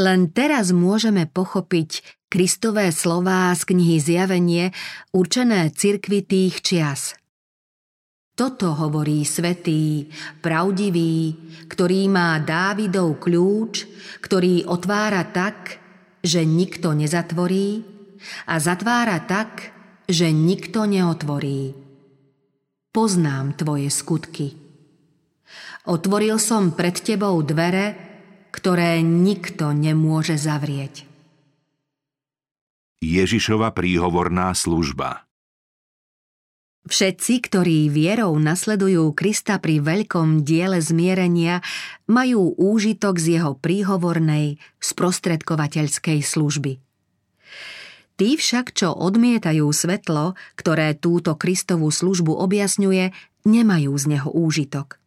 Len 0.00 0.32
teraz 0.32 0.72
môžeme 0.72 1.28
pochopiť 1.28 2.00
Kristové 2.32 2.88
slová 2.96 3.52
z 3.52 3.68
knihy 3.68 4.00
Zjavenie 4.00 4.72
určené 5.12 5.68
cirkvi 5.68 6.24
tých 6.24 6.64
čias. 6.64 7.12
Toto 8.32 8.72
hovorí 8.72 9.28
svetý, 9.28 10.08
pravdivý, 10.40 11.36
ktorý 11.68 12.08
má 12.08 12.40
Dávidov 12.40 13.20
kľúč, 13.20 13.84
ktorý 14.24 14.64
otvára 14.64 15.28
tak, 15.28 15.76
že 16.24 16.48
nikto 16.48 16.96
nezatvorí 16.96 17.84
a 18.48 18.56
zatvára 18.56 19.20
tak, 19.28 19.71
že 20.08 20.30
nikto 20.30 20.86
neotvorí. 20.86 21.74
Poznám 22.92 23.56
tvoje 23.56 23.88
skutky. 23.88 24.52
Otvoril 25.88 26.36
som 26.38 26.74
pred 26.76 26.94
tebou 26.94 27.40
dvere, 27.42 27.96
ktoré 28.52 29.00
nikto 29.00 29.72
nemôže 29.72 30.38
zavrieť. 30.38 31.08
Ježišova 33.02 33.74
príhovorná 33.74 34.54
služba 34.54 35.26
Všetci, 36.82 37.46
ktorí 37.46 37.86
vierou 37.94 38.34
nasledujú 38.42 39.14
Krista 39.14 39.62
pri 39.62 39.78
veľkom 39.78 40.42
diele 40.42 40.82
zmierenia, 40.82 41.62
majú 42.10 42.58
úžitok 42.58 43.22
z 43.22 43.38
jeho 43.38 43.54
príhovornej, 43.54 44.58
sprostredkovateľskej 44.82 46.18
služby. 46.26 46.82
Tí 48.16 48.36
však, 48.40 48.76
čo 48.76 48.92
odmietajú 48.92 49.68
svetlo, 49.72 50.38
ktoré 50.56 50.96
túto 50.96 51.36
Kristovú 51.36 51.88
službu 51.88 52.34
objasňuje, 52.36 53.12
nemajú 53.48 53.92
z 53.98 54.04
neho 54.16 54.30
úžitok. 54.32 55.02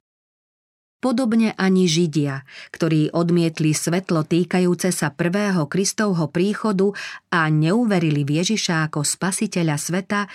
Podobne 1.03 1.53
ani 1.53 1.85
Židia, 1.85 2.47
ktorí 2.73 3.13
odmietli 3.13 3.77
svetlo 3.77 4.25
týkajúce 4.25 4.89
sa 4.89 5.13
prvého 5.13 5.69
Kristovho 5.69 6.31
príchodu 6.31 6.97
a 7.29 7.45
neuverili 7.51 8.25
v 8.25 8.41
Ježiša 8.41 8.89
ako 8.89 9.05
spasiteľa 9.05 9.77
sveta, 9.77 10.25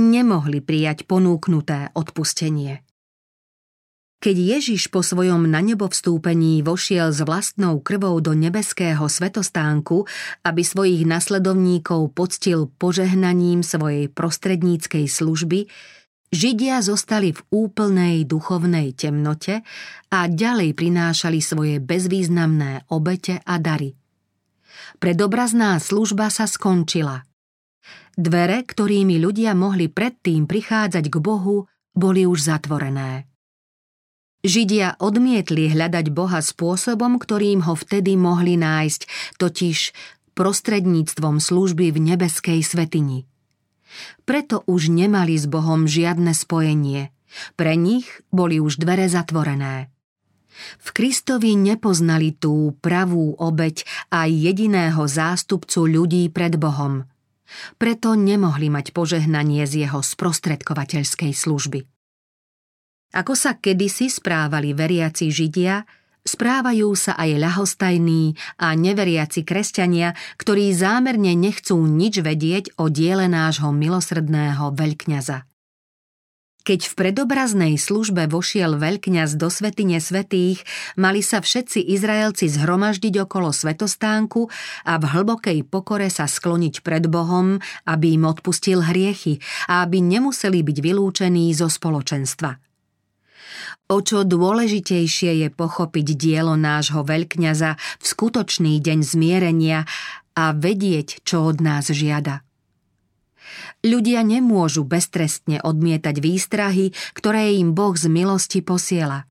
nemohli 0.00 0.64
prijať 0.64 1.04
ponúknuté 1.04 1.92
odpustenie. 1.92 2.83
Keď 4.24 4.56
Ježiš 4.56 4.88
po 4.88 5.04
svojom 5.04 5.52
na 5.52 5.60
nebo 5.60 5.84
vstúpení 5.84 6.64
vošiel 6.64 7.12
s 7.12 7.20
vlastnou 7.28 7.84
krvou 7.84 8.24
do 8.24 8.32
nebeského 8.32 9.04
svetostánku, 9.04 10.08
aby 10.48 10.64
svojich 10.64 11.04
nasledovníkov 11.04 12.16
poctil 12.16 12.72
požehnaním 12.80 13.60
svojej 13.60 14.08
prostredníckej 14.08 15.12
služby, 15.12 15.68
Židia 16.32 16.80
zostali 16.80 17.36
v 17.36 17.44
úplnej 17.52 18.24
duchovnej 18.24 18.96
temnote 18.96 19.60
a 20.08 20.24
ďalej 20.24 20.72
prinášali 20.72 21.44
svoje 21.44 21.76
bezvýznamné 21.84 22.88
obete 22.88 23.44
a 23.44 23.60
dary. 23.60 23.92
Predobrazná 25.04 25.76
služba 25.76 26.32
sa 26.32 26.48
skončila. 26.48 27.28
Dvere, 28.16 28.64
ktorými 28.64 29.20
ľudia 29.20 29.52
mohli 29.52 29.92
predtým 29.92 30.48
prichádzať 30.48 31.12
k 31.12 31.16
Bohu, 31.20 31.68
boli 31.92 32.24
už 32.24 32.40
zatvorené. 32.40 33.33
Židia 34.44 35.00
odmietli 35.00 35.72
hľadať 35.72 36.12
Boha 36.12 36.44
spôsobom, 36.44 37.16
ktorým 37.16 37.64
ho 37.64 37.72
vtedy 37.72 38.12
mohli 38.20 38.60
nájsť, 38.60 39.08
totiž 39.40 39.78
prostredníctvom 40.36 41.40
služby 41.40 41.88
v 41.88 41.98
nebeskej 42.12 42.60
svetini. 42.60 43.24
Preto 44.28 44.60
už 44.68 44.92
nemali 44.92 45.40
s 45.40 45.48
Bohom 45.48 45.88
žiadne 45.88 46.36
spojenie. 46.36 47.08
Pre 47.56 47.72
nich 47.72 48.04
boli 48.28 48.60
už 48.60 48.76
dvere 48.76 49.08
zatvorené. 49.08 49.88
V 50.78 50.88
Kristovi 50.92 51.56
nepoznali 51.56 52.36
tú 52.36 52.76
pravú 52.84 53.32
obeď 53.40 53.82
aj 54.12 54.28
jediného 54.28 55.02
zástupcu 55.08 55.88
ľudí 55.88 56.28
pred 56.28 56.60
Bohom. 56.60 57.08
Preto 57.80 58.12
nemohli 58.12 58.68
mať 58.68 58.92
požehnanie 58.92 59.64
z 59.64 59.88
jeho 59.88 60.04
sprostredkovateľskej 60.04 61.32
služby. 61.32 61.93
Ako 63.14 63.38
sa 63.38 63.54
kedysi 63.54 64.10
správali 64.10 64.74
veriaci 64.74 65.30
Židia, 65.30 65.86
správajú 66.26 66.98
sa 66.98 67.14
aj 67.14 67.30
ľahostajní 67.38 68.34
a 68.58 68.74
neveriaci 68.74 69.46
kresťania, 69.46 70.18
ktorí 70.34 70.74
zámerne 70.74 71.38
nechcú 71.38 71.78
nič 71.78 72.18
vedieť 72.26 72.74
o 72.74 72.90
diele 72.90 73.30
nášho 73.30 73.70
milosrdného 73.70 74.74
veľkňaza. 74.74 75.46
Keď 76.64 76.80
v 76.90 76.94
predobraznej 76.96 77.76
službe 77.76 78.24
vošiel 78.24 78.80
veľkňaz 78.80 79.36
do 79.36 79.52
svetine 79.52 80.00
svetých, 80.00 80.64
mali 80.96 81.20
sa 81.20 81.44
všetci 81.44 81.92
Izraelci 81.92 82.48
zhromaždiť 82.48 83.20
okolo 83.20 83.52
svetostánku 83.52 84.48
a 84.88 84.96
v 84.96 85.04
hlbokej 85.04 85.60
pokore 85.68 86.08
sa 86.08 86.24
skloniť 86.24 86.80
pred 86.80 87.04
Bohom, 87.06 87.60
aby 87.84 88.16
im 88.16 88.24
odpustil 88.24 88.80
hriechy 88.80 89.44
a 89.68 89.84
aby 89.84 90.00
nemuseli 90.00 90.64
byť 90.64 90.78
vylúčení 90.80 91.52
zo 91.52 91.68
spoločenstva. 91.68 92.73
O 93.92 94.00
čo 94.00 94.24
dôležitejšie 94.24 95.44
je 95.44 95.48
pochopiť 95.52 96.06
dielo 96.16 96.56
nášho 96.56 97.04
veľkňaza 97.04 97.76
v 97.76 98.04
skutočný 98.04 98.80
deň 98.80 98.98
zmierenia 99.04 99.84
a 100.34 100.56
vedieť, 100.56 101.20
čo 101.22 101.44
od 101.46 101.60
nás 101.60 101.92
žiada. 101.92 102.42
Ľudia 103.84 104.24
nemôžu 104.24 104.88
beztrestne 104.88 105.60
odmietať 105.60 106.16
výstrahy, 106.16 106.96
ktoré 107.12 107.52
im 107.60 107.76
Boh 107.76 107.92
z 107.92 108.08
milosti 108.08 108.64
posiela. 108.64 109.28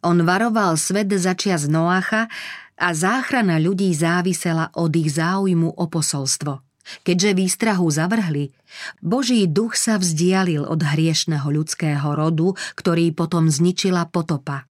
On 0.00 0.16
varoval 0.24 0.80
svet 0.80 1.12
začias 1.12 1.68
Noacha 1.68 2.32
a 2.80 2.88
záchrana 2.96 3.60
ľudí 3.60 3.92
závisela 3.92 4.72
od 4.72 4.92
ich 4.96 5.12
záujmu 5.12 5.76
o 5.76 5.84
posolstvo. 5.86 6.63
Keďže 7.04 7.30
výstrahu 7.32 7.88
zavrhli, 7.88 8.52
Boží 9.00 9.48
duch 9.48 9.76
sa 9.76 9.96
vzdialil 9.96 10.68
od 10.68 10.84
hriešného 10.84 11.48
ľudského 11.48 12.04
rodu, 12.12 12.52
ktorý 12.76 13.12
potom 13.16 13.48
zničila 13.48 14.04
potopa. 14.12 14.68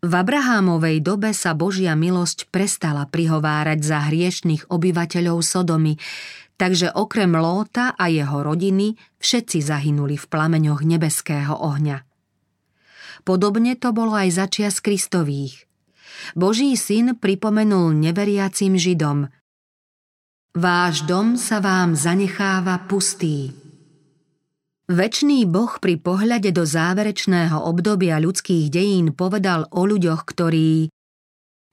V 0.00 0.12
Abrahámovej 0.16 1.04
dobe 1.04 1.36
sa 1.36 1.52
Božia 1.52 1.92
milosť 1.92 2.48
prestala 2.48 3.04
prihovárať 3.04 3.84
za 3.84 3.98
hriešných 4.08 4.72
obyvateľov 4.72 5.44
Sodomy, 5.44 6.00
takže 6.56 6.88
okrem 6.88 7.36
Lóta 7.36 7.92
a 7.92 8.08
jeho 8.08 8.40
rodiny 8.40 8.96
všetci 9.20 9.60
zahynuli 9.60 10.16
v 10.16 10.24
plameňoch 10.24 10.80
nebeského 10.88 11.52
ohňa. 11.52 12.00
Podobne 13.28 13.76
to 13.76 13.92
bolo 13.92 14.16
aj 14.16 14.32
začias 14.32 14.80
Kristových. 14.80 15.68
Boží 16.32 16.72
syn 16.80 17.20
pripomenul 17.20 17.92
neveriacim 17.92 18.80
Židom– 18.80 19.28
Váš 20.50 21.06
dom 21.06 21.38
sa 21.38 21.62
vám 21.62 21.94
zanecháva 21.94 22.82
pustý. 22.90 23.54
Večný 24.90 25.46
Boh 25.46 25.78
pri 25.78 25.94
pohľade 25.94 26.50
do 26.50 26.66
záverečného 26.66 27.54
obdobia 27.54 28.18
ľudských 28.18 28.66
dejín 28.66 29.14
povedal 29.14 29.70
o 29.70 29.86
ľuďoch, 29.86 30.26
ktorí 30.26 30.90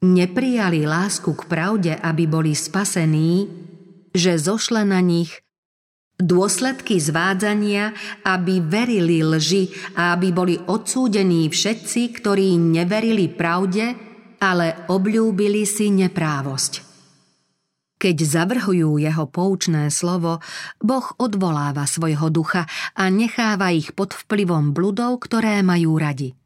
neprijali 0.05 0.85
lásku 0.85 1.25
k 1.25 1.41
pravde, 1.49 1.97
aby 1.97 2.29
boli 2.29 2.53
spasení, 2.53 3.49
že 4.13 4.37
zošle 4.37 4.85
na 4.85 5.01
nich 5.01 5.41
dôsledky 6.21 7.01
zvádzania, 7.01 7.97
aby 8.29 8.61
verili 8.61 9.25
lži 9.25 9.73
a 9.97 10.13
aby 10.13 10.29
boli 10.29 10.53
odsúdení 10.53 11.49
všetci, 11.49 12.13
ktorí 12.21 12.61
neverili 12.61 13.25
pravde, 13.25 13.97
ale 14.37 14.85
obľúbili 14.85 15.65
si 15.65 15.89
neprávosť. 15.89 16.86
Keď 17.97 18.17
zavrhujú 18.21 19.01
jeho 19.01 19.25
poučné 19.25 19.89
slovo, 19.89 20.37
Boh 20.77 21.07
odvoláva 21.17 21.89
svojho 21.89 22.29
ducha 22.29 22.69
a 22.93 23.09
necháva 23.09 23.73
ich 23.73 23.97
pod 23.97 24.13
vplyvom 24.13 24.69
bludov, 24.77 25.17
ktoré 25.25 25.65
majú 25.65 25.97
radi. 25.97 26.37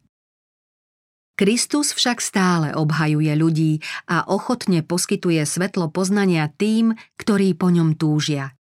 Kristus 1.36 1.92
však 1.92 2.24
stále 2.24 2.68
obhajuje 2.72 3.34
ľudí 3.36 3.84
a 4.08 4.30
ochotne 4.32 4.86
poskytuje 4.86 5.44
svetlo 5.44 5.92
poznania 5.92 6.48
tým, 6.48 6.96
ktorí 7.20 7.58
po 7.58 7.68
ňom 7.74 8.00
túžia. 8.00 8.56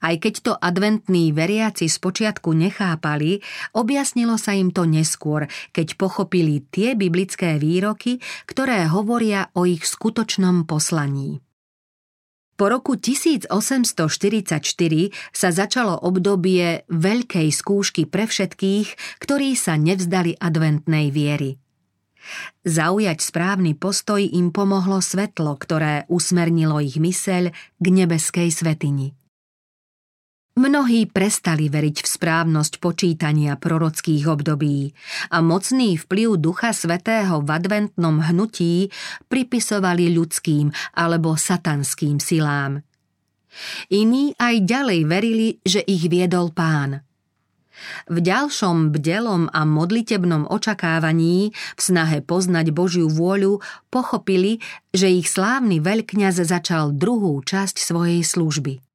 Aj 0.00 0.16
keď 0.16 0.34
to 0.40 0.52
adventní 0.56 1.36
veriaci 1.36 1.86
spočiatku 1.86 2.50
nechápali, 2.56 3.44
objasnilo 3.76 4.40
sa 4.40 4.56
im 4.56 4.72
to 4.72 4.88
neskôr, 4.88 5.46
keď 5.70 6.00
pochopili 6.00 6.64
tie 6.64 6.96
biblické 6.96 7.60
výroky, 7.60 8.24
ktoré 8.48 8.88
hovoria 8.88 9.52
o 9.52 9.68
ich 9.68 9.84
skutočnom 9.84 10.64
poslaní. 10.64 11.45
Po 12.56 12.72
roku 12.72 12.96
1844 12.96 13.52
sa 15.28 15.48
začalo 15.52 16.00
obdobie 16.00 16.88
veľkej 16.88 17.48
skúšky 17.52 18.08
pre 18.08 18.24
všetkých, 18.24 19.20
ktorí 19.20 19.52
sa 19.52 19.76
nevzdali 19.76 20.40
adventnej 20.40 21.12
viery. 21.12 21.60
Zaujať 22.66 23.22
správny 23.22 23.78
postoj 23.78 24.18
im 24.18 24.50
pomohlo 24.50 24.98
svetlo, 24.98 25.54
ktoré 25.54 26.08
usmernilo 26.10 26.82
ich 26.82 26.98
myseľ 26.98 27.54
k 27.54 27.86
nebeskej 27.86 28.48
svetini. 28.50 29.14
Mnohí 30.56 31.04
prestali 31.04 31.68
veriť 31.68 32.00
v 32.00 32.08
správnosť 32.08 32.80
počítania 32.80 33.60
prorockých 33.60 34.24
období 34.24 34.88
a 35.28 35.44
mocný 35.44 36.00
vplyv 36.00 36.40
Ducha 36.40 36.72
Svetého 36.72 37.44
v 37.44 37.48
adventnom 37.52 38.24
hnutí 38.24 38.88
pripisovali 39.28 40.16
ľudským 40.16 40.72
alebo 40.96 41.36
satanským 41.36 42.16
silám. 42.16 42.80
Iní 43.92 44.32
aj 44.40 44.64
ďalej 44.64 45.00
verili, 45.04 45.48
že 45.60 45.84
ich 45.84 46.08
viedol 46.08 46.48
pán. 46.56 47.04
V 48.08 48.24
ďalšom 48.24 48.96
bdelom 48.96 49.52
a 49.52 49.60
modlitebnom 49.68 50.48
očakávaní, 50.48 51.52
v 51.52 51.80
snahe 51.84 52.24
poznať 52.24 52.72
Božiu 52.72 53.12
vôľu, 53.12 53.60
pochopili, 53.92 54.64
že 54.96 55.12
ich 55.12 55.28
slávny 55.28 55.84
veľkňaz 55.84 56.40
začal 56.48 56.96
druhú 56.96 57.44
časť 57.44 57.76
svojej 57.76 58.24
služby– 58.24 58.80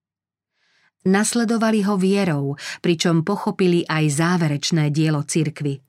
Nasledovali 1.02 1.82
ho 1.82 1.98
vierou, 1.98 2.54
pričom 2.86 3.26
pochopili 3.26 3.82
aj 3.90 4.22
záverečné 4.22 4.94
dielo 4.94 5.26
cirkvy. 5.26 5.82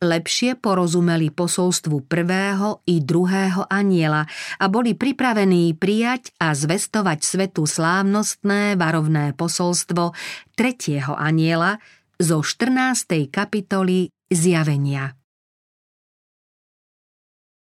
Lepšie 0.00 0.56
porozumeli 0.56 1.28
posolstvu 1.28 2.08
prvého 2.08 2.80
i 2.88 3.04
druhého 3.04 3.68
aniela 3.68 4.24
a 4.56 4.64
boli 4.72 4.96
pripravení 4.96 5.76
prijať 5.76 6.32
a 6.40 6.56
zvestovať 6.56 7.20
svetu 7.20 7.68
slávnostné 7.68 8.80
varovné 8.80 9.36
posolstvo 9.36 10.16
tretieho 10.56 11.12
aniela 11.12 11.76
zo 12.16 12.40
14. 12.40 13.28
kapitoly 13.28 14.08
Zjavenia. 14.32 15.19